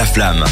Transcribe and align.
La 0.00 0.06
flamme. 0.06 0.44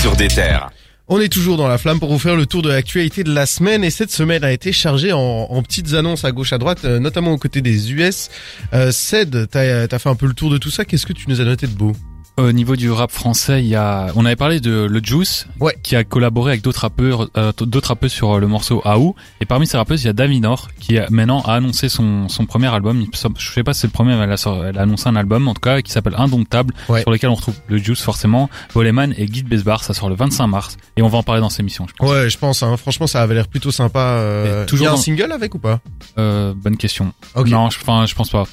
Sur 0.00 0.14
des 0.14 0.28
terres. 0.28 0.70
On 1.08 1.20
est 1.20 1.28
toujours 1.28 1.56
dans 1.56 1.66
la 1.66 1.78
flamme 1.78 1.98
pour 1.98 2.12
vous 2.12 2.20
faire 2.20 2.36
le 2.36 2.46
tour 2.46 2.62
de 2.62 2.68
l'actualité 2.68 3.24
de 3.24 3.34
la 3.34 3.44
semaine 3.44 3.82
et 3.82 3.90
cette 3.90 4.12
semaine 4.12 4.44
a 4.44 4.52
été 4.52 4.70
chargée 4.70 5.12
en, 5.12 5.60
petites 5.64 5.94
annonces 5.94 6.24
à 6.24 6.30
gauche 6.30 6.52
à 6.52 6.58
droite, 6.58 6.84
euh, 6.84 7.00
notamment 7.00 7.32
aux 7.32 7.38
côtés 7.38 7.60
des 7.60 7.92
US. 7.92 8.30
Euh, 8.72 8.92
Ced, 8.92 9.48
t'as 9.50 9.88
as 9.90 9.98
fait 9.98 10.08
un 10.08 10.14
peu 10.14 10.26
le 10.26 10.34
tour 10.34 10.48
de 10.48 10.58
tout 10.58 10.70
ça. 10.70 10.84
Qu'est-ce 10.84 11.06
que 11.06 11.12
tu 11.12 11.28
nous 11.28 11.40
as 11.40 11.44
noté 11.44 11.66
de 11.66 11.74
beau? 11.74 11.90
Au 12.38 12.52
niveau 12.52 12.76
du 12.76 12.90
rap 12.90 13.10
français, 13.10 13.62
il 13.64 13.68
y 13.68 13.74
a, 13.76 14.08
on 14.14 14.26
avait 14.26 14.36
parlé 14.36 14.60
de 14.60 14.86
Le 14.90 15.00
Juice, 15.02 15.46
Ouais. 15.58 15.74
qui 15.82 15.96
a 15.96 16.04
collaboré 16.04 16.50
avec 16.52 16.62
d'autres 16.62 16.80
rappeurs, 16.82 17.30
euh, 17.38 17.50
d'autres 17.58 17.88
rappeurs 17.88 18.10
sur 18.10 18.32
euh, 18.34 18.40
le 18.40 18.46
morceau 18.46 18.82
Aou. 18.84 19.14
Et 19.40 19.46
parmi 19.46 19.66
ces 19.66 19.78
rappeuses, 19.78 20.02
il 20.02 20.06
y 20.08 20.10
a 20.10 20.12
Davinor, 20.12 20.68
qui 20.78 20.98
a, 20.98 21.06
maintenant 21.08 21.40
a 21.46 21.54
annoncé 21.54 21.88
son, 21.88 22.28
son 22.28 22.44
premier 22.44 22.66
album. 22.66 23.06
Je 23.38 23.52
sais 23.52 23.62
pas 23.62 23.72
si 23.72 23.80
c'est 23.80 23.86
le 23.86 23.92
premier, 23.92 24.14
mais 24.16 24.24
elle 24.24 24.32
a, 24.32 24.66
elle 24.68 24.76
a 24.78 24.82
annoncé 24.82 25.08
un 25.08 25.16
album, 25.16 25.48
en 25.48 25.54
tout 25.54 25.62
cas, 25.62 25.80
qui 25.80 25.90
s'appelle 25.90 26.14
Indomptable, 26.18 26.74
Ouais. 26.90 27.00
sur 27.00 27.10
lequel 27.10 27.30
on 27.30 27.36
retrouve 27.36 27.54
Le 27.68 27.78
Juice, 27.78 28.02
forcément, 28.02 28.50
Boleman 28.74 29.14
et 29.16 29.24
Guy 29.24 29.42
Besbar. 29.42 29.82
Ça 29.82 29.94
sort 29.94 30.10
le 30.10 30.14
25 30.14 30.46
mars. 30.46 30.76
Et 30.98 31.02
on 31.02 31.08
va 31.08 31.16
en 31.16 31.22
parler 31.22 31.40
dans 31.40 31.48
cette 31.48 31.60
émission, 31.60 31.86
je 31.88 31.94
pense. 31.94 32.10
Ouais, 32.10 32.28
je 32.28 32.36
pense. 32.36 32.62
Hein, 32.62 32.76
franchement, 32.76 33.06
ça 33.06 33.22
avait 33.22 33.34
l'air 33.34 33.48
plutôt 33.48 33.70
sympa. 33.70 33.98
Euh, 33.98 34.66
toujours 34.66 34.84
il 34.84 34.88
y 34.88 34.88
a 34.88 34.92
un 34.92 34.94
dans- 34.96 35.00
single 35.00 35.32
avec 35.32 35.54
ou 35.54 35.58
pas? 35.58 35.80
Euh, 36.18 36.52
bonne 36.54 36.76
question. 36.76 37.14
Ok. 37.34 37.48
Non, 37.48 37.70
je, 37.70 37.78
enfin, 37.80 38.04
je 38.04 38.14
pense 38.14 38.28
pas. 38.28 38.44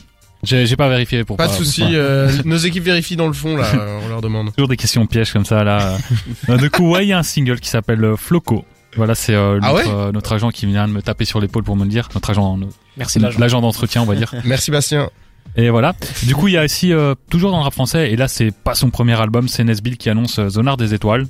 J'ai 0.43 0.65
j'ai 0.65 0.75
pas 0.75 0.89
vérifié 0.89 1.23
pour 1.23 1.37
Pas 1.37 1.47
de 1.47 1.53
souci. 1.53 1.83
euh, 1.93 2.29
nos 2.45 2.57
équipes 2.57 2.83
vérifient 2.83 3.15
dans 3.15 3.27
le 3.27 3.33
fond 3.33 3.55
là. 3.57 3.65
euh, 3.75 3.99
on 4.05 4.09
leur 4.09 4.21
demande. 4.21 4.53
Toujours 4.55 4.67
des 4.67 4.77
questions 4.77 5.05
pièges 5.05 5.31
comme 5.31 5.45
ça 5.45 5.63
là. 5.63 5.97
Euh, 6.49 6.57
du 6.57 6.69
coup, 6.69 6.89
ouais, 6.91 7.05
il 7.05 7.09
y 7.09 7.13
a 7.13 7.17
un 7.19 7.23
single 7.23 7.59
qui 7.59 7.69
s'appelle 7.69 8.03
euh, 8.03 8.15
Floco. 8.17 8.65
Voilà, 8.97 9.15
c'est 9.15 9.33
euh, 9.33 9.59
Ah 9.63 9.71
notre, 9.71 9.75
ouais 9.87 9.93
euh, 9.95 10.11
notre 10.11 10.33
agent 10.33 10.49
qui 10.51 10.65
vient 10.65 10.87
de 10.87 10.93
me 10.93 11.01
taper 11.01 11.25
sur 11.25 11.39
l'épaule 11.39 11.63
pour 11.63 11.75
me 11.75 11.83
le 11.83 11.89
dire. 11.89 12.09
Notre 12.13 12.29
agent, 12.29 12.59
Merci 12.97 13.19
l'agent. 13.19 13.39
l'agent 13.39 13.61
d'entretien, 13.61 14.01
on 14.01 14.05
va 14.05 14.15
dire. 14.15 14.33
Merci 14.43 14.69
Bastien. 14.71 15.09
Et 15.55 15.69
voilà. 15.69 15.95
Du 16.23 16.35
coup, 16.35 16.47
il 16.47 16.53
y 16.55 16.57
a 16.57 16.63
aussi 16.63 16.91
euh, 16.93 17.15
toujours 17.29 17.51
dans 17.51 17.57
le 17.57 17.63
rap 17.63 17.73
français. 17.73 18.11
Et 18.11 18.15
là, 18.15 18.27
c'est 18.27 18.51
pas 18.51 18.75
son 18.75 18.89
premier 18.89 19.19
album, 19.19 19.47
c'est 19.47 19.63
Nesbill 19.63 19.97
qui 19.97 20.09
annonce 20.09 20.39
Zonard 20.49 20.77
des 20.77 20.93
étoiles. 20.93 21.25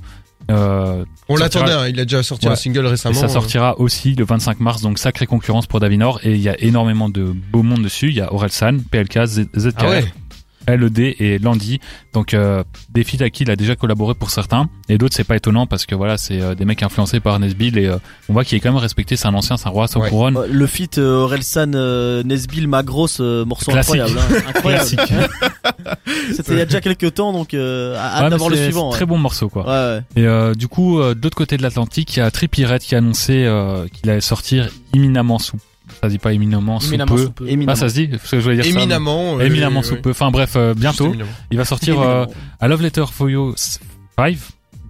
Euh, 0.50 1.04
On 1.28 1.36
l'attendait. 1.36 1.72
hein, 1.72 1.88
il 1.88 1.98
a 2.00 2.04
déjà 2.04 2.22
sorti 2.22 2.46
Ouais. 2.46 2.52
un 2.52 2.56
single 2.56 2.84
et 2.86 2.88
récemment. 2.90 3.14
ça 3.18 3.26
euh. 3.26 3.28
sortira 3.28 3.78
aussi 3.80 4.14
le 4.14 4.24
25 4.24 4.60
mars, 4.60 4.82
donc 4.82 4.98
sacrée 4.98 5.26
concurrence 5.26 5.66
pour 5.66 5.80
Davinor. 5.80 6.20
Et 6.22 6.32
il 6.32 6.40
y 6.40 6.48
a 6.48 6.60
énormément 6.60 7.08
de 7.08 7.24
beau 7.24 7.62
monde 7.62 7.82
dessus. 7.82 8.08
Il 8.08 8.14
y 8.14 8.20
a 8.20 8.32
Orelsan, 8.32 8.78
PLK, 8.90 9.24
ZKR, 9.26 9.72
Ah 9.78 9.88
ouais. 9.88 10.04
LED 10.68 10.98
et 11.18 11.38
Landy. 11.38 11.80
Donc 12.12 12.34
euh, 12.34 12.62
des 12.90 13.04
feats 13.04 13.22
à 13.24 13.30
qui 13.30 13.42
il 13.44 13.50
a 13.50 13.56
déjà 13.56 13.76
collaboré 13.76 14.14
pour 14.14 14.30
certains 14.30 14.68
et 14.88 14.98
d'autres 14.98 15.14
c'est 15.14 15.24
pas 15.24 15.36
étonnant 15.36 15.66
parce 15.66 15.84
que 15.86 15.94
voilà 15.94 16.16
c'est 16.16 16.40
euh, 16.40 16.54
des 16.54 16.64
mecs 16.64 16.82
influencés 16.82 17.20
par 17.20 17.38
Nesbill 17.40 17.76
et 17.78 17.86
euh, 17.86 17.96
on 18.28 18.32
voit 18.32 18.44
qu'il 18.44 18.56
est 18.56 18.60
quand 18.60 18.70
même 18.72 18.80
respecté. 18.80 19.16
C'est 19.16 19.26
un 19.28 19.34
ancien, 19.34 19.56
c'est 19.56 19.66
un 19.66 19.70
roi 19.70 19.86
sans 19.88 20.00
Ouais. 20.00 20.10
couronne. 20.10 20.36
Euh, 20.36 20.46
Le 20.50 20.66
feat 20.66 20.98
euh, 20.98 21.22
Orelsan 21.24 21.72
euh, 21.74 22.22
Nesbill 22.22 22.68
Magros 22.68 23.08
euh, 23.20 23.44
morceau 23.44 23.72
Classique. 23.72 24.00
incroyable 24.00 24.18
hein. 24.36 24.42
incroyable 24.48 24.84
c'était 26.32 26.52
il 26.52 26.58
y 26.58 26.60
a 26.60 26.64
déjà 26.64 26.80
quelques 26.80 27.14
temps 27.14 27.32
donc 27.32 27.54
euh, 27.54 27.94
Ouais, 27.94 28.22
mais 28.24 28.30
d'avoir 28.30 28.50
le 28.50 28.56
suivant 28.56 28.90
ouais. 28.90 28.96
Très 28.96 29.06
bon 29.06 29.18
morceau 29.18 29.48
quoi. 29.48 29.64
Ouais, 29.64 29.96
ouais. 30.16 30.22
Et 30.22 30.26
euh, 30.26 30.54
du 30.54 30.68
coup 30.68 31.00
euh, 31.00 31.14
de 31.14 31.20
l'autre 31.22 31.36
côté 31.36 31.56
de 31.56 31.62
l'Atlantique 31.62 32.16
il 32.16 32.20
y 32.20 32.22
a 32.22 32.30
Trippie 32.30 32.64
Red 32.64 32.80
qui 32.80 32.94
a 32.94 32.98
annoncé 32.98 33.44
euh, 33.44 33.86
qu'il 33.88 34.08
allait 34.10 34.20
sortir 34.20 34.68
imminemment 34.94 35.38
sous. 35.38 35.58
Ça 36.00 36.08
se 36.08 36.12
dit 36.12 36.18
pas 36.18 36.32
éminemment 36.32 36.80
sous 36.80 36.88
Éminemment 36.88 37.14
peu. 37.14 37.22
sous 37.24 37.30
peu. 37.32 37.44
Éminemment. 37.48 37.72
Ah 37.72 37.76
ça 37.76 37.88
se 37.88 37.94
dit 37.94 38.08
parce 38.08 38.30
que 38.30 38.38
je 38.38 38.42
voulais 38.44 38.56
dire 38.56 38.64
ça, 38.64 38.70
mais- 38.72 38.76
Éminemment. 38.82 39.38
euh, 39.38 39.46
Éminemment 39.46 39.82
sous 39.82 39.94
oui. 39.94 40.00
peu. 40.00 40.10
Enfin 40.10 40.30
bref 40.30 40.52
euh, 40.56 40.74
bientôt 40.74 41.14
il 41.50 41.56
va 41.58 41.64
sortir 41.64 42.00
euh, 42.00 42.26
à 42.60 42.68
Love 42.68 42.82
Letter 42.82 43.04
for 43.10 43.30
You 43.30 43.54
5. 43.56 44.36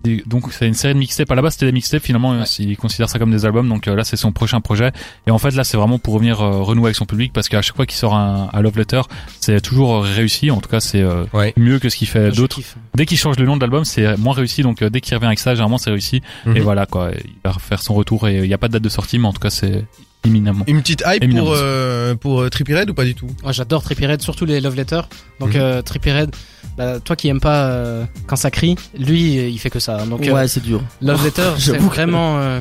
Et 0.06 0.22
Donc 0.27 0.52
c'est 0.52 0.69
une 0.69 0.75
série 0.75 0.92
de 0.92 0.98
mixtapes. 0.98 1.30
À 1.30 1.34
la 1.34 1.41
base 1.41 1.55
c'était 1.55 1.64
des 1.64 1.72
mixtapes. 1.72 2.02
Finalement 2.02 2.32
Ouais. 2.32 2.44
il 2.58 2.77
considère 2.77 3.08
ça 3.08 3.19
comme 3.19 3.30
des 3.30 3.47
albums. 3.47 3.66
Donc 3.66 3.88
euh, 3.88 3.97
là 3.97 4.05
c'est 4.05 4.16
son 4.16 4.32
prochain 4.32 4.60
projet. 4.60 4.92
Et 5.27 5.30
en 5.30 5.38
fait 5.38 5.52
là 5.55 5.64
c'est 5.64 5.78
vraiment 5.78 5.98
pour 5.98 6.12
revenir 6.12 6.42
euh, 6.42 6.60
renouer 6.60 6.88
avec 6.88 6.97
son 6.97 7.06
public 7.06 7.32
parce 7.32 7.48
qu'à 7.48 7.62
chaque 7.62 7.75
fois 7.75 7.86
qu'il 7.86 7.97
sort 7.97 8.14
un, 8.14 8.50
un 8.52 8.60
Love 8.60 8.77
Letter 8.77 9.00
c'est 9.41 9.62
toujours 9.62 9.94
euh, 9.94 10.00
réussi. 10.00 10.50
En 10.50 10.60
tout 10.60 10.69
cas 10.69 10.80
c'est 10.80 11.00
euh, 11.00 11.25
Ouais. 11.32 11.55
mieux 11.56 11.78
que 11.78 11.88
ce 11.88 11.97
qu'il 11.97 12.06
fait 12.08 12.30
d'autres. 12.32 12.60
Dès 12.94 13.06
qu'il 13.06 13.16
change 13.16 13.38
le 13.38 13.47
nom 13.47 13.56
de 13.56 13.62
l'album 13.62 13.86
c'est 13.86 14.19
moins 14.19 14.34
réussi. 14.34 14.60
Donc 14.60 14.82
euh, 14.82 14.91
dès 14.91 15.00
qu'il 15.00 15.14
revient 15.14 15.25
avec 15.28 15.38
ça 15.38 15.52
généralement 15.55 15.78
c'est 15.78 15.88
réussi. 15.91 16.20
Mhm. 16.44 16.56
Et 16.58 16.60
voilà 16.60 16.84
quoi. 16.84 17.10
Il 17.25 17.30
va 17.42 17.55
faire 17.55 17.80
son 17.80 17.94
retour 17.94 18.28
et 18.28 18.36
il 18.36 18.48
n'y 18.48 18.52
a 18.55 18.58
pas 18.58 18.69
de 18.69 18.75
date 18.75 18.82
de 18.82 18.88
sortie 18.91 19.19
mais 19.19 19.27
en 19.28 19.32
tout 19.32 19.41
cas 19.41 19.48
c'est 19.48 19.86
éminemment. 20.24 20.64
Une 20.66 20.80
petite 20.80 21.02
hype 21.06 21.22
Éminemment. 21.22 21.46
pour 21.46 21.54
euh, 21.56 22.14
pour 22.14 22.40
euh, 22.42 22.48
Trippie 22.50 22.74
Red 22.74 22.90
ou 22.90 22.94
pas 22.94 23.04
du 23.04 23.14
tout? 23.14 23.28
Moi 23.42 23.52
j'adore 23.52 23.82
Trippie 23.82 24.06
Red, 24.06 24.22
surtout 24.22 24.44
les 24.44 24.60
love 24.60 24.76
letters. 24.76 25.08
Donc 25.40 25.54
euh, 25.56 25.82
Trippie 25.82 26.12
Red, 26.12 26.34
bah, 26.78 27.00
toi 27.00 27.16
qui 27.16 27.28
aimes 27.28 27.40
pas 27.40 27.66
euh, 27.66 28.04
quand 28.26 28.36
ça 28.36 28.50
crie, 28.50 28.76
lui 28.98 29.34
il 29.48 29.58
fait 29.58 29.70
que 29.70 29.78
ça. 29.80 30.04
Donc 30.06 30.26
euh, 30.26 30.32
ouais 30.32 30.48
c'est 30.48 30.62
dur 30.62 30.82
love 31.00 31.24
letter, 31.24 31.50
c'est 31.58 31.72
J'avoue 31.72 31.88
que- 31.88 31.94
vraiment. 31.94 32.38
euh, 32.38 32.60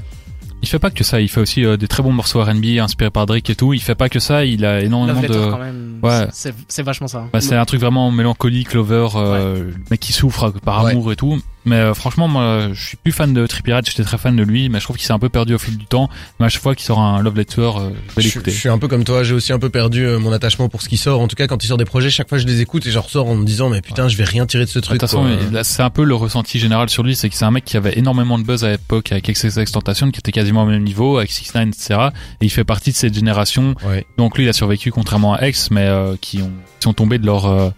Il 0.62 0.68
fait 0.70 0.80
pas 0.80 0.90
que 0.92 1.04
ça. 1.04 1.20
Il 1.20 1.28
fait 1.28 1.42
aussi 1.42 1.66
euh, 1.66 1.76
des 1.76 1.88
très 1.90 2.02
bons 2.04 2.14
morceaux 2.14 2.42
R&B 2.42 2.80
inspirés 2.80 3.10
par 3.12 3.26
Drake 3.26 3.50
et 3.50 3.56
tout. 3.56 3.74
Il 3.74 3.82
fait 3.82 3.96
pas 3.96 4.08
que 4.08 4.20
ça. 4.20 4.46
Il 4.46 4.64
a 4.64 4.80
énormément 4.82 5.14
love 5.20 5.22
letter 5.22 5.46
de 5.46 5.52
quand 5.52 5.58
même. 5.60 6.00
Ouais. 6.02 6.28
C'est 6.32 6.84
vachement 6.84 7.08
ça. 7.08 7.28
Bah, 7.34 7.42
c'est 7.42 7.56
un 7.56 7.66
truc 7.66 7.82
vraiment 7.82 8.10
mélancolique, 8.12 8.74
lover, 8.74 9.10
euh, 9.18 9.56
le 9.72 9.74
mec 9.92 10.00
qui 10.00 10.14
souffre 10.14 10.52
par 10.64 10.86
Ouais. 10.86 10.92
amour 10.92 11.12
et 11.12 11.18
tout. 11.18 11.42
Mais 11.66 11.76
euh, 11.78 11.94
franchement, 11.94 12.28
moi, 12.28 12.70
je 12.74 12.82
suis 12.88 12.98
plus 12.98 13.12
fan 13.12 13.34
de 13.34 13.48
Trippie 13.48 13.74
Red, 13.74 13.86
j'étais 13.86 14.04
très 14.04 14.18
fan 14.18 14.36
de 14.36 14.44
lui, 14.44 14.70
mais 14.70 14.80
je 14.80 14.84
trouve 14.84 14.98
qu'il 14.98 15.06
s'est 15.06 15.14
un 15.14 15.20
peu 15.20 15.30
perdu 15.30 15.54
au 15.54 15.58
fil 15.58 15.78
du 15.78 15.86
temps. 15.86 16.10
Mais 16.40 16.46
à 16.46 16.50
chaque 16.50 16.62
fois 16.62 16.76
qu'il 16.76 16.86
sort 16.86 17.00
un 17.00 17.22
love 17.22 17.36
letter, 17.38 17.62
euh, 17.62 17.90
je 18.10 18.16
vais 18.16 18.22
l'écouter. 18.22 18.52
je 18.52 18.58
suis 18.58 18.70
un 18.70 18.78
peu 18.78 18.88
comme 18.88 19.04
toi, 19.04 19.24
j'ai 19.24 19.34
aussi 19.34 19.54
un 19.54 19.60
peu 19.60 19.70
perdu 19.70 20.06
euh, 20.06 20.20
mon 20.20 20.32
attachement 20.32 20.70
pour 20.70 20.82
ce 20.82 20.90
qui 20.90 20.98
sort. 20.98 21.22
En 21.22 21.28
tout 21.28 21.36
cas, 21.36 21.48
quand 21.48 21.64
il 21.64 21.68
sort 21.68 21.78
des 21.78 21.86
projets, 21.86 22.10
chaque 22.10 22.30
fois 22.30 22.38
je 22.38 22.46
les 22.46 22.62
écoute 22.62 22.86
et 22.86 22.92
je 22.92 23.00
ressors 23.00 23.28
en 23.28 23.36
me 23.36 23.46
disant 23.46 23.70
mais 23.70 23.82
putain, 23.82 24.08
je 24.08 24.18
vais 24.18 24.24
rien 24.26 24.46
tirer 24.46 24.66
de 24.66 24.70
ce 24.70 24.80
De 24.80 24.84
truc. 24.84 25.00
toute 25.00 25.10
façon, 25.10 25.26
c'est 25.64 25.84
un 25.84 25.90
peu 25.90 26.04
le 26.04 26.16
ressenti 26.16 26.60
général 26.60 26.90
sur 26.90 27.04
lui, 27.04 27.16
c'est 27.16 27.30
que 27.30 27.36
c'est 27.36 27.46
un 27.46 27.52
mec 27.52 27.64
qui 27.66 27.78
avait 27.78 27.98
énormément 27.98 28.38
de 28.38 28.44
buzz 28.44 28.64
à 28.66 28.70
l'époque 28.72 29.12
avec 29.12 29.30
XXX 29.30 29.72
Tentation, 29.72 30.12
qui 30.12 30.20
était 30.20 30.32
quasiment 30.32 30.64
au 30.64 30.68
même 30.68 30.84
niveau, 30.84 31.18
avec 31.18 31.32
6 31.32 31.54
9 31.56 31.68
etc. 31.70 32.00
Et 32.42 32.46
il 32.46 32.50
fait 32.50 32.64
partie 32.64 32.92
de 32.92 32.96
cette 32.96 33.14
génération. 33.14 33.76
Ouais. 33.88 34.06
Donc 34.18 34.38
lui, 34.38 34.46
il 34.46 34.50
a 34.50 34.54
survécu 34.54 34.92
contrairement 34.92 35.34
à 35.34 35.48
X, 35.48 35.72
mais 35.72 35.86
euh, 35.88 36.16
qui 36.20 36.42
ont 36.42 36.52
qui 36.80 36.84
sont 36.84 36.94
tombés 36.94 37.18
de 37.18 37.26
leur 37.26 37.46
euh, 37.46 37.70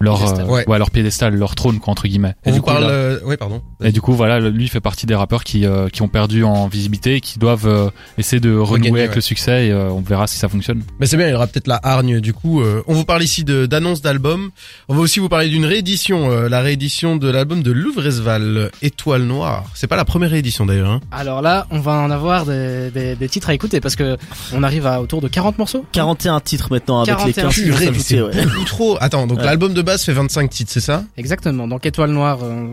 leur 0.00 0.16
Piédestal. 0.18 0.44
euh, 0.46 0.48
Ouais. 0.48 0.68
ouais, 0.68 0.78
leur 0.78 0.90
piédestal, 0.90 1.34
leur 1.34 1.54
trône 1.54 1.78
quoi 1.80 1.90
entre 1.92 2.06
guillemets. 2.08 2.34
On 2.44 2.50
Et 2.50 2.52
du 2.52 2.58
vous 2.58 2.64
coup, 2.64 2.70
parle. 2.70 2.84
là- 2.84 2.90
euh, 2.90 3.20
Ouais, 3.24 3.36
pardon. 3.36 3.60
Et 3.82 3.90
du 3.92 4.00
coup, 4.00 4.12
voilà, 4.14 4.38
lui 4.40 4.68
fait 4.68 4.80
partie 4.80 5.06
des 5.06 5.14
rappeurs 5.14 5.44
qui, 5.44 5.66
euh, 5.66 5.88
qui 5.88 6.02
ont 6.02 6.08
perdu 6.08 6.44
en 6.44 6.68
visibilité 6.68 7.16
et 7.16 7.20
qui 7.20 7.38
doivent 7.38 7.66
euh, 7.66 7.90
essayer 8.16 8.40
de 8.40 8.50
renouer 8.50 8.62
Regagner, 8.88 8.98
avec 9.00 9.10
ouais. 9.10 9.16
le 9.16 9.20
succès 9.20 9.66
et 9.66 9.72
euh, 9.72 9.90
on 9.90 10.00
verra 10.00 10.26
si 10.26 10.38
ça 10.38 10.48
fonctionne. 10.48 10.82
Mais 11.00 11.06
c'est 11.06 11.16
bien, 11.16 11.26
il 11.26 11.32
y 11.32 11.34
aura 11.34 11.46
peut-être 11.46 11.66
la 11.66 11.80
hargne 11.82 12.20
du 12.20 12.32
coup. 12.32 12.60
euh, 12.62 12.82
on 12.86 12.94
vous 12.94 13.04
parle 13.04 13.22
ici 13.22 13.44
de 13.44 13.66
d'annonces 13.66 14.00
d'albums. 14.02 14.50
On 14.88 14.94
va 14.94 15.00
aussi 15.00 15.18
vous 15.20 15.28
parler 15.28 15.48
d'une 15.48 15.64
réédition, 15.66 16.30
euh, 16.30 16.48
la 16.48 16.60
réédition 16.60 17.16
de 17.16 17.28
l'album 17.28 17.62
de 17.62 17.72
Louvresval, 17.72 18.70
Étoile 18.82 19.22
Noire. 19.22 19.64
C'est 19.74 19.86
pas 19.86 19.96
la 19.96 20.04
première 20.04 20.30
réédition 20.30 20.64
d'ailleurs. 20.66 20.90
Hein. 20.90 21.00
Alors 21.10 21.42
là, 21.42 21.66
on 21.70 21.80
va 21.80 21.92
en 21.92 22.10
avoir 22.10 22.46
des, 22.46 22.90
des, 22.90 23.16
des 23.16 23.28
titres 23.28 23.50
à 23.50 23.54
écouter 23.54 23.80
parce 23.80 23.96
que 23.96 24.16
on 24.54 24.62
arrive 24.62 24.86
à 24.86 25.00
autour 25.00 25.20
de 25.20 25.28
40 25.28 25.58
morceaux. 25.58 25.84
41 25.92 26.40
titres 26.40 26.68
maintenant 26.70 27.00
avec 27.02 27.08
les 27.26 27.32
41 27.32 27.44
15 27.50 27.54
Purée, 27.54 27.78
titres 27.92 27.92
mais 27.92 28.32
c'est 28.34 28.44
beaucoup 28.46 28.64
trop. 28.64 28.96
Attends, 29.00 29.26
donc 29.26 29.38
Ouais. 29.38 29.44
l'album 29.44 29.74
de 29.74 29.82
base 29.88 30.04
fait 30.04 30.12
25 30.12 30.50
titres, 30.50 30.70
c'est 30.72 30.80
ça 30.80 31.04
Exactement. 31.16 31.66
Donc 31.66 31.86
Étoile 31.86 32.10
Noire 32.10 32.38
euh, 32.42 32.66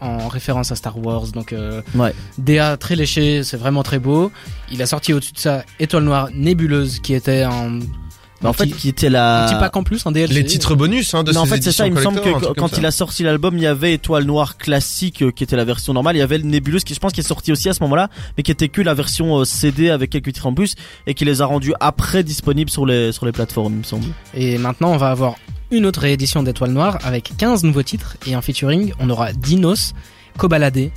en 0.00 0.28
référence 0.28 0.72
à 0.72 0.76
Star 0.76 0.98
Wars. 0.98 1.28
Donc 1.28 1.52
euh, 1.52 1.82
Ouais. 1.94 2.14
DA 2.38 2.76
très 2.76 2.96
léché, 2.96 3.44
c'est 3.44 3.56
vraiment 3.56 3.82
très 3.82 3.98
beau. 3.98 4.32
Il 4.70 4.80
a 4.82 4.86
sorti 4.86 5.12
au-dessus 5.12 5.32
de 5.32 5.38
ça 5.38 5.64
Étoile 5.78 6.04
Noire 6.04 6.28
Nébuleuse 6.34 6.98
qui 7.00 7.14
était 7.14 7.44
en 7.44 7.78
Bah, 8.40 8.48
en 8.48 8.50
un 8.50 8.52
fait 8.54 8.66
qui 8.68 8.88
était 8.88 9.06
un 9.08 9.10
la 9.10 9.46
petit 9.48 9.58
pack 9.60 9.76
en 9.76 9.82
plus, 9.84 10.04
un 10.06 10.12
DLC. 10.12 10.32
Les 10.34 10.44
titres 10.44 10.74
bonus 10.74 11.14
hein, 11.14 11.22
de 11.22 11.32
non, 11.32 11.42
en 11.42 11.46
fait, 11.46 11.62
c'est 11.62 11.72
ça. 11.72 11.86
Il 11.86 11.92
me 11.92 12.02
semble 12.02 12.20
que 12.20 12.52
quand 12.54 12.76
il 12.78 12.84
a 12.86 12.90
sorti 12.90 13.22
l'album, 13.22 13.56
il 13.56 13.62
y 13.62 13.66
avait 13.66 13.92
Étoile 13.94 14.24
Noire 14.24 14.56
classique, 14.56 15.22
euh, 15.22 15.30
qui 15.30 15.44
était 15.44 15.56
la 15.56 15.64
version 15.64 15.92
normale. 15.92 16.16
Il 16.16 16.20
y 16.20 16.22
avait 16.22 16.38
le 16.38 16.44
Nébuleuse, 16.44 16.82
qui 16.84 16.94
je 16.94 16.98
pense 17.00 17.12
qui 17.12 17.20
est 17.20 17.22
sorti 17.22 17.52
aussi 17.52 17.68
à 17.68 17.72
ce 17.74 17.82
moment-là, 17.84 18.08
mais 18.36 18.42
qui 18.42 18.50
était 18.50 18.68
que 18.68 18.80
la 18.82 18.94
version 18.94 19.44
CD 19.44 19.90
avec 19.90 20.10
quelques 20.10 20.32
titres 20.32 20.46
en 20.46 20.54
plus, 20.54 20.74
et 21.06 21.14
qui 21.14 21.24
les 21.24 21.40
a 21.42 21.46
rendus 21.46 21.74
après 21.78 22.24
disponibles 22.24 22.70
sur 22.70 22.86
les 22.86 23.12
sur 23.12 23.26
les 23.26 23.32
plateformes, 23.32 23.74
il 23.74 23.78
me 23.78 23.84
semble. 23.84 24.06
Et 24.34 24.58
maintenant, 24.58 24.92
on 24.92 24.96
va 24.96 25.10
avoir 25.10 25.36
une 25.72 25.86
autre 25.86 26.00
réédition 26.00 26.42
d'Étoile 26.42 26.70
Noire 26.70 26.98
avec 27.02 27.32
15 27.38 27.64
nouveaux 27.64 27.82
titres 27.82 28.18
et 28.26 28.36
en 28.36 28.42
featuring, 28.42 28.92
on 29.00 29.08
aura 29.08 29.32
Dinos, 29.32 29.94
Kobalade 30.36 30.90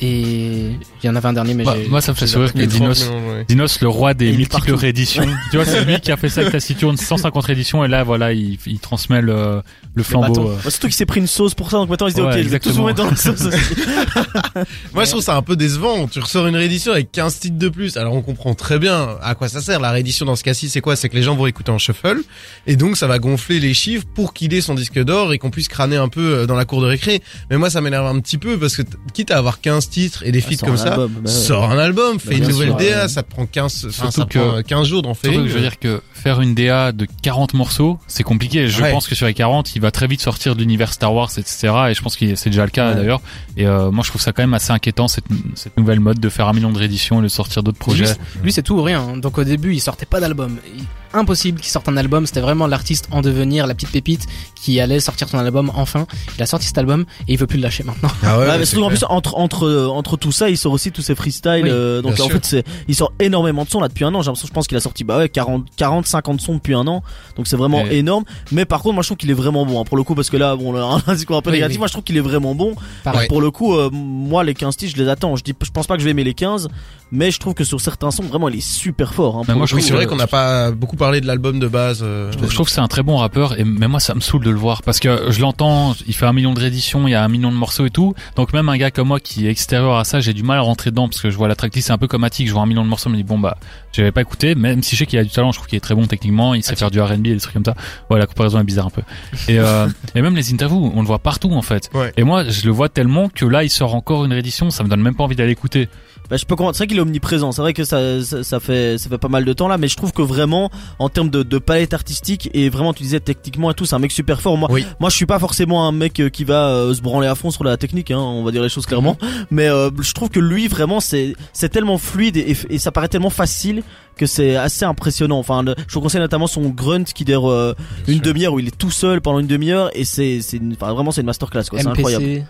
et 0.00 0.70
il 1.02 1.06
y 1.06 1.08
en 1.08 1.16
avait 1.16 1.26
un 1.28 1.32
dernier 1.32 1.54
mais 1.54 1.64
Bah, 1.64 1.74
j'ai- 1.76 1.88
moi, 1.88 2.00
ça 2.00 2.12
me 2.12 2.16
fait 2.16 2.26
sourire 2.26 2.52
que 2.52 2.58
Dinos, 2.62 3.08
ouais. 3.08 3.44
Dinos, 3.48 3.80
le 3.80 3.88
roi 3.88 4.14
des 4.14 4.26
multiples 4.32 4.48
partout. 4.50 4.76
rééditions. 4.76 5.24
tu 5.50 5.56
vois, 5.56 5.64
c'est 5.66 5.84
lui 5.84 6.00
qui 6.00 6.12
a 6.12 6.16
fait 6.16 6.28
ça 6.28 6.40
avec 6.42 6.52
Taciturne, 6.52 6.96
150 6.96 7.44
rééditions 7.44 7.84
et 7.84 7.88
là, 7.88 8.04
voilà, 8.04 8.32
il, 8.32 8.58
il 8.66 8.78
transmet 8.78 9.20
le, 9.20 9.62
le 9.94 10.02
flambeau. 10.02 10.50
euh. 10.50 10.56
Surtout 10.70 10.86
qu'il 10.86 10.94
s'est 10.96 11.06
pris 11.06 11.20
une 11.20 11.26
sauce 11.26 11.54
pour 11.54 11.70
ça, 11.70 11.78
donc 11.78 11.88
maintenant 11.90 12.06
il 12.06 12.10
se 12.10 12.16
dit 12.16 12.22
Ouais, 12.22 12.28
ok, 12.36 12.42
je 12.42 12.48
vais 12.48 12.58
tous 12.60 12.70
vous 12.70 12.88
exactement. 12.88 13.10
mettre 13.10 13.26
dans 13.26 13.30
la 13.32 13.36
sauce 13.36 13.54
aussi. 13.54 14.68
Moi, 14.94 15.04
je 15.04 15.10
trouve 15.10 15.22
ça 15.22 15.36
un 15.36 15.42
peu 15.42 15.56
décevant. 15.56 16.06
Tu 16.08 16.20
ressors 16.20 16.46
une 16.46 16.56
réédition 16.56 16.92
avec 16.92 17.10
15 17.12 17.38
titres 17.40 17.58
de 17.58 17.68
plus. 17.68 17.96
Alors, 17.96 18.14
on 18.14 18.22
comprend 18.22 18.54
très 18.54 18.78
bien 18.78 19.16
à 19.22 19.34
quoi 19.34 19.48
ça 19.48 19.60
sert. 19.60 19.80
La 19.80 19.90
réédition 19.90 20.26
dans 20.26 20.36
ce 20.36 20.44
cas-ci, 20.44 20.68
c'est 20.68 20.80
quoi? 20.80 20.96
C'est 20.96 21.08
que 21.08 21.16
les 21.16 21.22
gens 21.22 21.34
vont 21.34 21.46
écouter 21.46 21.70
en 21.72 21.78
shuffle. 21.78 22.20
Et 22.66 22.76
donc, 22.76 22.96
ça 22.96 23.06
va 23.06 23.18
gonfler 23.18 23.60
les 23.60 23.74
chiffres 23.74 24.04
pour 24.14 24.34
qu'il 24.34 24.54
ait 24.54 24.60
son 24.60 24.74
disque 24.74 24.98
d'or 25.02 25.32
et 25.32 25.38
qu'on 25.38 25.50
puisse 25.50 25.68
crâner 25.68 25.96
un 25.96 26.08
peu 26.08 26.20
euh, 26.40 26.46
dans 26.46 26.54
la 26.56 26.64
cour 26.64 26.80
de 26.80 26.86
récré. 26.86 27.22
Mais 27.50 27.56
moi, 27.58 27.70
ça 27.70 27.80
m'énerve 27.80 28.06
un 28.06 28.18
petit 28.20 28.38
peu 28.38 28.58
parce 28.58 28.76
que 28.76 28.82
quitte 29.12 29.30
à 29.30 29.38
avoir 29.38 29.60
15 29.60 29.87
titres 29.88 30.22
et 30.24 30.32
des 30.32 30.40
feats 30.40 30.56
sort 30.58 30.68
comme 30.68 30.74
un 30.74 30.76
ça, 30.76 30.88
album, 30.92 31.12
bah 31.12 31.20
ouais. 31.24 31.30
sort 31.30 31.70
un 31.70 31.78
album, 31.78 32.18
fais 32.20 32.28
Bah, 32.30 32.34
une 32.34 32.40
bien 32.40 32.48
nouvelle 32.50 32.68
sûr, 32.68 32.76
DA, 32.76 33.02
ouais. 33.02 33.08
ça 33.08 33.22
te 33.22 33.30
prend 33.30 33.46
15, 33.46 33.86
enfin, 33.88 34.10
ça 34.10 34.24
que- 34.24 34.38
prend 34.38 34.56
euh, 34.58 34.62
15 34.62 34.86
jours 34.88 35.02
d'en 35.02 35.14
faire 35.14 35.32
une. 35.32 35.42
que 35.44 35.48
je 35.48 35.54
veux 35.54 35.60
dire 35.60 35.78
que 35.78 36.00
faire 36.12 36.40
une 36.40 36.54
DA 36.54 36.92
de 36.92 37.06
40 37.22 37.54
morceaux, 37.54 37.98
c'est 38.06 38.22
compliqué. 38.22 38.68
Je 38.68 38.82
Ouais. 38.82 38.90
pense 38.92 39.06
que 39.08 39.14
sur 39.14 39.26
les 39.26 39.34
40, 39.34 39.74
il 39.76 39.82
va 39.82 39.90
très 39.90 40.06
vite 40.06 40.20
sortir 40.20 40.54
de 40.54 40.60
l'univers 40.60 40.92
Star 40.92 41.12
Wars, 41.14 41.30
etc. 41.36 41.72
Et 41.90 41.94
je 41.94 42.02
pense 42.02 42.16
que 42.16 42.34
c'est 42.34 42.50
déjà 42.50 42.64
le 42.64 42.70
cas 42.70 42.90
Ouais. 42.90 42.94
d'ailleurs. 42.96 43.20
Et 43.56 43.66
euh, 43.66 43.90
moi, 43.90 44.02
je 44.04 44.10
trouve 44.10 44.20
ça 44.22 44.32
quand 44.32 44.42
même 44.42 44.54
assez 44.54 44.72
inquiétant 44.72 45.08
cette, 45.08 45.24
cette 45.54 45.76
nouvelle 45.76 46.00
mode 46.00 46.18
de 46.20 46.28
faire 46.28 46.48
un 46.48 46.52
million 46.52 46.70
de 46.72 46.78
rééditions 46.78 47.20
et 47.20 47.22
de 47.22 47.28
sortir 47.28 47.62
d'autres 47.62 47.78
projets. 47.78 48.04
Lui, 48.04 48.12
lui, 48.44 48.52
c'est 48.52 48.62
tout 48.62 48.74
ou 48.74 48.82
rien. 48.82 49.16
Donc 49.16 49.38
au 49.38 49.44
début, 49.44 49.74
il 49.74 49.80
sortait 49.80 50.06
pas 50.06 50.20
d'album. 50.20 50.58
Il- 50.76 50.84
impossible 51.18 51.60
qu'il 51.60 51.70
sorte 51.70 51.88
un 51.88 51.96
album. 51.96 52.26
C'était 52.26 52.40
vraiment 52.40 52.66
l'artiste 52.66 53.08
en 53.10 53.20
devenir, 53.20 53.66
la 53.66 53.74
petite 53.74 53.90
pépite 53.90 54.26
qui 54.54 54.80
allait 54.80 55.00
sortir 55.00 55.28
son 55.28 55.38
album 55.38 55.70
enfin. 55.74 56.06
Il 56.36 56.42
a 56.42 56.46
sorti 56.46 56.66
cet 56.66 56.78
album 56.78 57.04
et 57.28 57.32
il 57.34 57.38
veut 57.38 57.46
plus 57.46 57.58
le 57.58 57.62
lâcher 57.62 57.84
maintenant. 57.84 58.10
Ah 58.22 58.38
Ouais, 58.38 58.46
mais 58.46 58.58
c'est 58.64 58.76
surtout, 58.76 58.84
en 58.84 58.88
plus 58.88 59.04
entre 59.08 59.36
entre 59.36 59.88
entre 59.92 60.16
tout 60.16 60.32
ça, 60.32 60.48
il 60.50 60.56
sort 60.56 60.72
aussi 60.72 60.92
tous 60.92 61.02
ses 61.02 61.14
freestyles. 61.14 61.64
Oui, 61.64 61.70
euh, 61.70 62.02
donc 62.02 62.12
en 62.14 62.16
sûr. 62.24 62.30
fait, 62.32 62.44
c'est 62.44 62.64
il 62.88 62.94
sort 62.94 63.12
énormément 63.20 63.64
de 63.64 63.68
sons 63.70 63.80
là 63.80 63.88
depuis 63.88 64.04
un 64.04 64.14
an. 64.14 64.22
J'ai 64.22 64.26
l'impression, 64.26 64.48
je 64.48 64.52
pense 64.52 64.66
qu'il 64.66 64.76
a 64.76 64.80
sorti 64.80 65.04
bah 65.04 65.18
ouais 65.18 65.28
40 65.28 65.66
40 65.76 66.06
50 66.06 66.40
sons 66.40 66.54
depuis 66.54 66.74
un 66.74 66.86
an. 66.86 67.02
Donc 67.36 67.46
c'est 67.46 67.56
vraiment 67.56 67.84
énorme. 67.86 68.24
Mais 68.52 68.64
par 68.64 68.80
contre, 68.82 68.94
moi 68.94 69.02
je 69.02 69.08
trouve 69.08 69.18
qu'il 69.18 69.30
est 69.30 69.34
vraiment 69.34 69.64
bon 69.66 69.80
hein, 69.80 69.84
pour 69.84 69.96
le 69.96 70.02
coup 70.02 70.14
parce 70.14 70.30
que 70.30 70.36
là, 70.36 70.56
bon, 70.56 70.72
là, 70.72 70.98
un 71.06 71.14
discours 71.14 71.36
un 71.36 71.42
peu 71.42 71.50
Oui, 71.50 71.56
négatif. 71.56 71.76
oui. 71.76 71.78
Moi 71.78 71.86
je 71.88 71.92
trouve 71.92 72.04
qu'il 72.04 72.16
est 72.16 72.20
vraiment 72.20 72.54
bon. 72.54 72.74
Pareil. 73.04 73.28
Pour 73.28 73.40
le 73.40 73.50
coup, 73.50 73.74
euh, 73.74 73.90
moi 73.92 74.44
les 74.44 74.54
15 74.54 74.76
titres, 74.76 74.94
je 74.96 75.02
les 75.02 75.08
attends. 75.08 75.36
Je 75.36 75.42
dis, 75.44 75.54
je 75.62 75.70
pense 75.70 75.86
pas 75.86 75.94
que 75.94 76.00
je 76.00 76.04
vais 76.04 76.10
aimer 76.12 76.24
les 76.24 76.34
15, 76.34 76.68
mais 77.12 77.30
je 77.30 77.38
trouve 77.38 77.54
que 77.54 77.64
sur 77.64 77.80
certains 77.80 78.10
sons, 78.10 78.22
vraiment, 78.24 78.48
il 78.48 78.56
est 78.56 78.60
super 78.60 79.14
fort. 79.14 79.36
Hein, 79.36 79.40
Mais 79.48 79.52
pour 79.54 79.56
moi, 79.58 79.66
je 79.66 79.74
coup, 79.74 79.80
c'est 79.80 79.92
vrai 79.94 80.04
euh, 80.04 80.08
qu'on 80.08 80.16
n'a 80.16 80.26
pas 80.26 80.70
beaucoup 80.72 80.96
parlé 80.96 81.07
de 81.20 81.26
l'album 81.26 81.58
de 81.58 81.66
base. 81.68 82.00
euh, 82.02 82.30
Je 82.32 82.54
trouve 82.54 82.66
que 82.66 82.72
c'est 82.72 82.80
un 82.80 82.88
très 82.88 83.02
bon 83.02 83.16
rappeur 83.16 83.58
et 83.58 83.64
mais 83.64 83.88
moi 83.88 84.00
ça 84.00 84.14
me 84.14 84.20
saoule 84.20 84.44
de 84.44 84.50
le 84.50 84.56
voir 84.58 84.82
parce 84.82 85.00
que 85.00 85.30
je 85.30 85.40
l'entends, 85.40 85.94
il 86.06 86.14
fait 86.14 86.26
un 86.26 86.32
million 86.32 86.52
de 86.54 86.60
rééditions, 86.60 87.08
il 87.08 87.12
y 87.12 87.14
a 87.14 87.24
un 87.24 87.28
million 87.28 87.50
de 87.50 87.56
morceaux 87.56 87.86
et 87.86 87.90
tout. 87.90 88.14
Donc 88.36 88.52
même 88.52 88.68
un 88.68 88.76
gars 88.76 88.90
comme 88.90 89.08
moi 89.08 89.18
qui 89.20 89.46
est 89.46 89.50
extérieur 89.50 89.96
à 89.96 90.04
ça, 90.04 90.20
j'ai 90.20 90.34
du 90.34 90.42
mal 90.42 90.58
à 90.58 90.60
rentrer 90.62 90.90
dedans 90.90 91.08
parce 91.08 91.20
que 91.20 91.30
je 91.30 91.36
vois 91.36 91.48
la 91.48 91.56
tracklist 91.56 91.86
c'est 91.88 91.92
un 91.92 91.98
peu 91.98 92.06
comme 92.06 92.24
Attic, 92.24 92.46
je 92.48 92.52
vois 92.52 92.62
un 92.62 92.66
million 92.66 92.84
de 92.84 92.88
morceaux, 92.88 93.08
je 93.10 93.14
me 93.14 93.16
dis 93.18 93.24
bon 93.24 93.38
bah 93.38 93.56
j'avais 93.92 94.12
pas 94.12 94.20
écouté, 94.20 94.54
même 94.54 94.82
si 94.82 94.94
je 94.94 95.00
sais 95.00 95.06
qu'il 95.06 95.18
a 95.18 95.24
du 95.24 95.30
talent, 95.30 95.50
je 95.52 95.58
trouve 95.58 95.66
qu'il 95.68 95.76
est 95.76 95.80
très 95.80 95.94
bon 95.94 96.06
techniquement, 96.06 96.54
il 96.54 96.62
sait 96.62 96.76
faire 96.76 96.90
du 96.90 97.00
R&B 97.00 97.26
et 97.26 97.34
des 97.34 97.40
trucs 97.40 97.54
comme 97.54 97.64
ça. 97.64 97.74
Ouais, 98.10 98.18
la 98.18 98.26
comparaison 98.26 98.60
est 98.60 98.64
bizarre 98.64 98.86
un 98.86 98.90
peu. 98.90 99.02
Et 99.48 99.58
euh, 99.58 99.88
et 100.14 100.20
même 100.22 100.36
les 100.36 100.52
interviews, 100.52 100.92
on 100.94 101.00
le 101.00 101.06
voit 101.06 101.18
partout 101.20 101.52
en 101.52 101.62
fait. 101.62 101.88
Ouais. 101.94 102.12
Et 102.16 102.22
moi 102.24 102.44
je 102.48 102.64
le 102.66 102.70
vois 102.72 102.88
tellement 102.88 103.28
que 103.28 103.44
là 103.46 103.64
il 103.64 103.70
sort 103.70 103.94
encore 103.94 104.24
une 104.24 104.32
réédition, 104.32 104.70
ça 104.70 104.84
me 104.84 104.88
donne 104.88 105.00
même 105.00 105.14
pas 105.14 105.24
envie 105.24 105.36
d'aller 105.36 105.52
écouter. 105.52 105.88
Bah, 106.30 106.36
je 106.36 106.44
peux 106.44 106.56
comprendre. 106.56 106.74
C'est 106.76 106.80
vrai 106.84 106.86
qu'il 106.88 106.98
est 106.98 107.00
omniprésent. 107.00 107.52
C'est 107.52 107.62
vrai 107.62 107.72
que 107.72 107.84
ça, 107.84 108.22
ça, 108.22 108.42
ça 108.44 108.60
fait, 108.60 108.98
ça 108.98 109.08
fait 109.08 109.16
pas 109.18 109.28
mal 109.28 109.44
de 109.44 109.52
temps 109.54 109.66
là, 109.68 109.78
mais 109.78 109.88
je 109.88 109.96
trouve 109.96 110.12
que 110.12 110.20
vraiment, 110.22 110.70
en 110.98 111.08
termes 111.08 111.30
de, 111.30 111.42
de 111.42 111.58
palette 111.58 111.94
artistique 111.94 112.50
et 112.52 112.68
vraiment, 112.68 112.92
tu 112.92 113.02
disais 113.02 113.20
techniquement 113.20 113.70
et 113.70 113.74
tout, 113.74 113.86
c'est 113.86 113.94
un 113.94 113.98
mec 113.98 114.12
super 114.12 114.40
fort. 114.42 114.56
Moi, 114.58 114.68
Oui. 114.70 114.84
moi, 115.00 115.08
je 115.10 115.16
suis 115.16 115.26
pas 115.26 115.38
forcément 115.38 115.86
un 115.88 115.92
mec 115.92 116.20
euh, 116.20 116.28
qui 116.28 116.44
va 116.44 116.68
euh, 116.68 116.92
se 116.94 117.00
branler 117.00 117.28
à 117.28 117.34
fond 117.34 117.50
sur 117.50 117.64
la 117.64 117.76
technique. 117.76 118.10
Hein, 118.10 118.18
on 118.18 118.44
va 118.44 118.50
dire 118.50 118.62
les 118.62 118.68
choses 118.68 118.84
clairement. 118.86 119.16
Mais 119.50 119.68
euh, 119.68 119.90
je 120.00 120.12
trouve 120.12 120.28
que 120.28 120.40
lui, 120.40 120.68
vraiment, 120.68 121.00
c'est, 121.00 121.34
c'est 121.52 121.70
tellement 121.70 121.98
fluide 121.98 122.36
et, 122.36 122.50
et- 122.52 122.74
et 122.74 122.78
ça 122.78 122.92
paraît 122.92 123.08
tellement 123.08 123.30
facile 123.30 123.82
que 124.16 124.26
c'est 124.26 124.56
assez 124.56 124.84
impressionnant. 124.84 125.38
Enfin, 125.38 125.62
le- 125.62 125.74
je 125.86 125.94
vous 125.94 126.00
conseille 126.00 126.20
notamment 126.20 126.46
son 126.46 126.68
grunt 126.68 127.04
qui 127.04 127.24
dure 127.24 127.48
euh, 127.50 127.74
une 128.06 128.18
demi-heure 128.18 128.52
où 128.52 128.58
il 128.60 128.68
est 128.68 128.76
tout 128.76 128.90
seul 128.90 129.20
pendant 129.20 129.38
une 129.38 129.46
demi-heure 129.46 129.90
et 129.94 130.04
c'est, 130.04 130.40
c'est, 130.42 130.58
une- 130.58 130.74
enfin, 130.74 130.92
vraiment, 130.92 131.10
c'est 131.10 131.20
une 131.22 131.26
masterclass 131.26 131.64
quoi. 131.70 131.78
C'est 131.80 131.86
incroyable. 131.86 132.44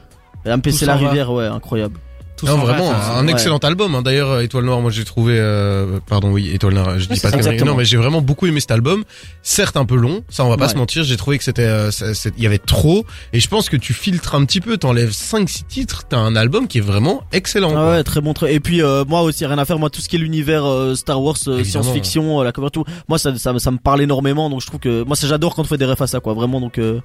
MPC, 0.47 0.87
la 0.87 0.97
va. 0.97 1.07
rivière, 1.09 1.31
ouais, 1.33 1.47
incroyable. 1.47 1.99
Tout 2.39 2.47
Non, 2.47 2.57
vraiment, 2.57 2.91
un 2.93 3.27
excellent 3.27 3.59
album. 3.59 3.95
hein. 3.95 4.03
D'ailleurs, 4.03 4.31
euh, 4.31 4.41
Étoile 4.41 4.65
Noire, 4.65 4.81
moi 4.81 4.91
j'ai 4.91 5.05
trouvé, 5.05 5.35
euh, 5.39 5.99
pardon, 6.09 6.31
oui, 6.31 6.51
Étoile 6.55 6.75
Noire, 6.75 6.99
je 6.99 7.07
dis 7.09 7.21
pas 7.21 7.31
de. 7.31 7.65
Non, 7.65 7.75
mais 7.75 7.85
j'ai 7.85 7.97
vraiment 7.99 8.23
beaucoup 8.23 8.47
aimé 8.47 8.61
cet 8.61 8.71
album. 8.71 9.05
Certes, 9.43 9.77
un 9.77 9.85
peu 9.85 9.97
long, 9.97 10.23
ça 10.29 10.45
on 10.45 10.49
va 10.49 10.57
pas 10.57 10.65
Ouais. 10.67 10.73
se 10.73 10.77
mentir. 10.77 11.03
J'ai 11.05 11.17
trouvé 11.17 11.37
que 11.39 11.45
c'était, 11.45 11.67
euh, 11.67 11.91
il 12.37 12.43
y 12.43 12.47
avait 12.47 12.59
trop. 12.59 13.05
Et 13.33 13.41
je 13.41 13.49
pense 13.49 13.69
que 13.69 13.77
tu 13.77 13.93
filtres 13.93 14.35
un 14.35 14.45
petit 14.45 14.61
peu, 14.61 14.79
t'enlèves 14.79 15.11
5-6 15.13 15.65
titres, 15.67 16.05
t'as 16.09 16.19
un 16.19 16.37
album 16.37 16.69
qui 16.69 16.79
est 16.79 16.83
vraiment 16.83 17.23
excellent. 17.33 17.71
Ah 17.71 17.75
quoi. 17.75 17.91
ouais, 17.91 18.05
très 18.05 18.21
bon 18.21 18.33
trait. 18.35 18.55
Et 18.55 18.61
puis 18.61 18.83
euh, 18.83 19.05
moi 19.07 19.23
aussi 19.23 19.45
rien 19.45 19.59
à 19.59 19.65
faire. 19.65 19.79
Moi 19.79 19.91
tout 19.91 20.01
ce 20.01 20.09
qui 20.09 20.17
est 20.17 20.21
l'univers 20.21 20.65
euh, 20.65 20.95
Star 20.95 21.21
Wars, 21.23 21.37
euh, 21.49 21.65
science-fiction, 21.65 22.41
euh, 22.41 22.45
la 22.45 22.53
cover 22.53 22.71
tout. 22.71 22.85
Moi 23.09 23.19
ça, 23.19 23.37
ça 23.37 23.53
ça 23.59 23.71
me 23.71 23.79
parle 23.79 24.01
énormément. 24.03 24.49
Donc 24.51 24.61
je 24.61 24.67
trouve 24.67 24.81
que 24.81 25.03
moi 25.05 25.17
j'adore 25.21 25.55
quand 25.55 25.63
on 25.63 25.65
fait 25.67 25.79
des 25.79 25.85
refs 25.87 26.01
à 26.03 26.07
ça 26.07 26.21
quoi. 26.21 26.35
Vraiment 26.35 26.61
donc 26.61 26.79
euh, 26.79 27.01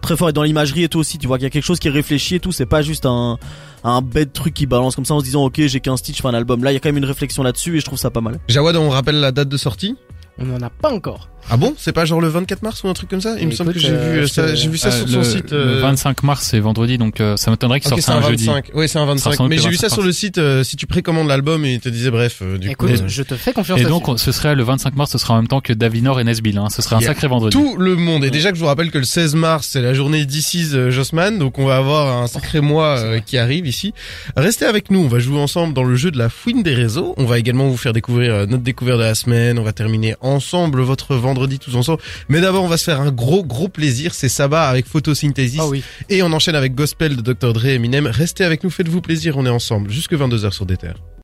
très 0.00 0.16
fort 0.16 0.28
et 0.28 0.32
dans 0.32 0.42
l'imagerie 0.42 0.84
et 0.84 0.88
tout 0.88 0.98
aussi. 0.98 1.18
Tu 1.18 1.26
vois 1.26 1.38
qu'il 1.38 1.44
y 1.44 1.46
a 1.46 1.50
quelque 1.50 1.64
chose 1.64 1.78
qui 1.78 1.88
est 1.88 1.92
réfléchi 1.92 2.36
et 2.36 2.40
tout. 2.40 2.52
C'est 2.52 2.66
pas 2.66 2.82
juste 2.82 3.06
un 3.06 3.38
un 3.84 4.02
bête 4.02 4.32
truc 4.32 4.54
qui 4.54 4.66
balance 4.66 4.96
comme 4.96 5.04
ça 5.04 5.14
en 5.14 5.20
se 5.20 5.24
disant 5.24 5.44
ok 5.44 5.60
j'ai 5.66 5.80
qu'un 5.80 5.96
stitch, 5.96 6.16
je 6.16 6.22
fais 6.22 6.28
un 6.28 6.34
album. 6.34 6.64
Là 6.64 6.72
il 6.72 6.74
y 6.74 6.76
a 6.76 6.80
quand 6.80 6.88
même 6.88 6.96
une 6.96 7.04
réflexion 7.04 7.42
là-dessus 7.42 7.76
et 7.76 7.80
je 7.80 7.84
trouve 7.84 7.98
ça 7.98 8.10
pas 8.10 8.20
mal. 8.20 8.38
Jawad, 8.48 8.76
on 8.76 8.90
rappelle 8.90 9.20
la 9.20 9.32
date 9.32 9.48
de 9.48 9.56
sortie? 9.56 9.96
On 10.38 10.44
n'en 10.44 10.60
a 10.60 10.70
pas 10.70 10.92
encore. 10.92 11.28
Ah 11.50 11.56
bon? 11.56 11.74
C'est 11.78 11.92
pas 11.92 12.04
genre 12.04 12.20
le 12.20 12.28
24 12.28 12.62
mars 12.62 12.82
ou 12.84 12.88
un 12.88 12.92
truc 12.92 13.08
comme 13.10 13.20
ça? 13.20 13.30
Il 13.30 13.34
me 13.34 13.52
Écoute, 13.52 13.56
semble 13.56 13.72
que 13.72 13.78
j'ai 13.78 13.90
euh, 13.90 14.12
vu, 14.12 14.18
euh, 14.18 14.22
je 14.22 14.26
ça, 14.26 14.42
te- 14.48 14.54
j'ai 14.56 14.68
vu 14.68 14.78
ça 14.78 14.88
Euh, 14.88 15.06
sur 15.06 15.06
le, 15.18 15.24
son 15.24 15.30
site. 15.30 15.50
le 15.52 15.58
euh, 15.58 15.80
25 15.80 16.22
mars 16.22 16.46
c'est 16.50 16.58
vendredi 16.58 16.98
donc 16.98 17.20
euh, 17.20 17.36
ça 17.36 17.50
m'étonnerait 17.50 17.80
qu'il 17.80 17.92
Ok, 17.92 18.00
sorte 18.00 18.06
c'est 18.06 18.12
un 18.12 18.24
un 18.26 18.30
jeudi. 18.30 18.46
25. 18.46 18.70
Oui, 18.74 18.88
c'est 18.88 18.98
un 18.98 19.02
Ça 19.02 19.06
25. 19.06 19.30
ressemble 19.30 19.50
Mais 19.50 19.58
j'ai 19.58 19.68
vu 19.68 19.76
ça 19.76 19.86
25 19.86 19.94
sur 19.94 20.02
le 20.02 20.12
site. 20.12 20.38
euh, 20.38 20.64
si 20.64 20.76
tu 20.76 20.86
précommandes 20.86 21.28
l'album, 21.28 21.64
il 21.64 21.78
te 21.80 21.88
disait 21.88 22.10
bref. 22.10 22.38
euh, 22.42 22.58
du 22.58 22.70
Écoute, 22.70 22.88
coup, 22.96 23.02
euh, 23.02 23.08
je 23.08 23.22
te 23.22 23.34
fais 23.36 23.52
confiance 23.52 23.78
Et 23.80 23.84
donc 23.84 24.08
on- 24.08 24.16
ce 24.16 24.32
serait 24.32 24.54
le 24.54 24.62
25 24.64 24.96
mars, 24.96 25.10
ce 25.12 25.18
sera 25.18 25.34
en 25.34 25.36
même 25.36 25.46
temps 25.48 25.60
que 25.60 25.72
Davinor 25.72 26.18
et 26.20 26.24
Nesbill. 26.24 26.58
Hein. 26.58 26.68
Ce 26.74 26.82
serait 26.82 26.96
un 26.96 27.00
sacré 27.00 27.28
vendredi. 27.28 27.56
tout 27.56 27.76
le 27.76 27.94
monde. 27.96 28.24
Et 28.24 28.30
déjà 28.30 28.50
que 28.50 28.56
je 28.56 28.60
vous 28.60 28.66
rappelle 28.66 28.90
que 28.90 28.98
le 28.98 29.04
16 29.04 29.34
mars, 29.36 29.68
c'est 29.70 29.82
la 29.82 29.94
journée 29.94 30.24
d'Isis 30.26 30.74
euh, 30.74 30.90
Jossman, 30.90 31.38
donc 31.38 31.58
on 31.60 31.64
va 31.66 31.76
avoir 31.76 32.22
un 32.22 32.26
sacré 32.26 32.60
mois 32.60 33.20
qui 33.24 33.38
arrive 33.38 33.66
ici. 33.68 33.94
Restez 34.36 34.64
avec 34.64 34.90
nous, 34.90 34.98
on 35.00 35.08
va 35.08 35.20
jouer 35.20 35.38
ensemble 35.38 35.74
dans 35.74 35.84
le 35.84 35.94
jeu 35.94 36.10
de 36.10 36.18
la 36.18 36.28
fouine 36.28 36.62
des 36.64 36.74
réseaux. 36.74 37.14
On 37.18 37.24
va 37.24 37.38
également 37.38 37.68
vous 37.68 37.76
faire 37.76 37.92
découvrir 37.92 38.46
notre 38.48 38.64
découverte 38.64 38.98
de 38.98 39.04
la 39.04 39.14
semaine. 39.14 39.58
On 39.58 39.62
va 39.62 39.72
terminer 39.72 40.16
ensemble 40.20 40.80
votre 40.82 41.14
vendredi 41.14 41.35
tous 41.58 41.76
ensemble. 41.76 42.02
Mais 42.28 42.40
d'abord, 42.40 42.64
on 42.64 42.68
va 42.68 42.76
se 42.76 42.84
faire 42.84 43.00
un 43.00 43.10
gros 43.10 43.44
gros 43.44 43.68
plaisir. 43.68 44.14
C'est 44.14 44.28
Saba 44.28 44.68
avec 44.68 44.86
Photosynthesis. 44.86 45.60
Ah 45.60 45.68
oui. 45.68 45.82
Et 46.08 46.22
on 46.22 46.32
enchaîne 46.32 46.54
avec 46.54 46.74
Gospel 46.74 47.16
de 47.16 47.32
Dr. 47.32 47.52
Dre 47.52 47.66
et 47.66 47.74
Eminem. 47.74 48.06
Restez 48.06 48.44
avec 48.44 48.64
nous, 48.64 48.70
faites-vous 48.70 49.00
plaisir, 49.00 49.36
on 49.36 49.46
est 49.46 49.50
ensemble 49.50 49.90
jusque 49.90 50.12
22h 50.12 50.52
sur 50.52 50.66
des 50.66 50.76
terres. 50.76 51.06